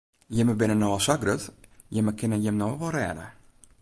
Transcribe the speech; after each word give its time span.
Jimme 0.35 0.55
binne 0.61 0.77
no 0.77 0.87
al 0.95 1.03
sa 1.07 1.15
grut, 1.23 1.45
jimme 1.99 2.13
kinne 2.23 2.37
jim 2.47 2.57
no 2.63 2.67
wol 2.81 2.93
rêde. 2.97 3.27